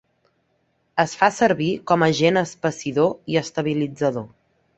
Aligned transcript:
Es 1.03 1.13
fa 1.19 1.29
servir 1.35 1.67
com 1.91 2.07
agent 2.07 2.41
espessidor 2.43 3.13
i 3.35 3.39
estabilitzador. 3.45 4.29